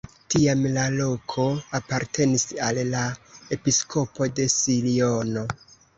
Tiam 0.33 0.61
la 0.77 0.85
loko 0.93 1.43
apartenis 1.79 2.45
al 2.69 2.79
la 2.95 3.03
episkopo 3.59 4.29
de 4.41 4.49
Siono. 4.55 5.45